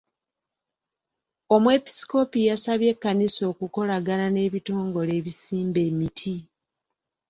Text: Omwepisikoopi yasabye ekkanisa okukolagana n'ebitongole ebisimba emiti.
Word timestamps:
Omwepisikoopi 1.55 2.39
yasabye 2.49 2.87
ekkanisa 2.93 3.41
okukolagana 3.51 4.25
n'ebitongole 4.31 5.11
ebisimba 5.19 5.79
emiti. 5.89 6.35